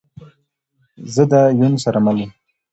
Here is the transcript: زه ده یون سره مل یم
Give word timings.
زه 1.13 1.23
ده 1.31 1.41
یون 1.59 1.73
سره 1.83 1.99
مل 2.05 2.17
یم 2.21 2.31